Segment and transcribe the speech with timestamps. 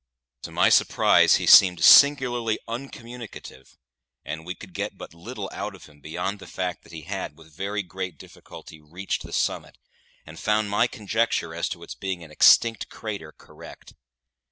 [0.41, 3.77] To my surprise, he seemed singularly uncommunicative,
[4.25, 7.37] and we could get but little out of him beyond the fact that he had,
[7.37, 9.77] with very great difficulty, reached the summit,
[10.25, 13.93] and found my conjecture as to its being an extinct crater correct.